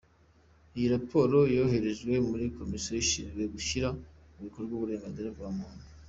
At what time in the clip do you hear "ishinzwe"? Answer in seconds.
3.03-3.41